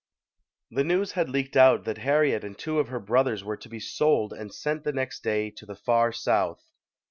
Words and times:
The 0.71 0.83
news 0.83 1.11
had 1.11 1.29
leaked 1.29 1.55
out 1.55 1.83
that 1.83 1.99
Harriet 1.99 2.43
and 2.43 2.57
two 2.57 2.79
of 2.79 2.87
her 2.87 2.99
brothers 2.99 3.43
were 3.43 3.57
to 3.57 3.69
be 3.69 3.79
sold 3.79 4.33
and 4.33 4.51
sent 4.51 4.83
the 4.83 4.91
next 4.91 5.19
day 5.23 5.51
to 5.51 5.65
the 5.67 5.75
far 5.75 6.11
South. 6.11 6.71